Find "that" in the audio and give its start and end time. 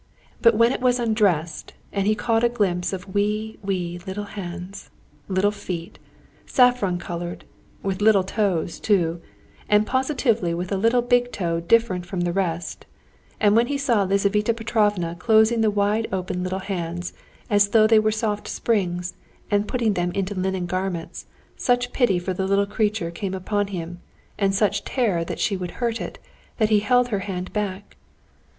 25.23-25.37, 26.57-26.69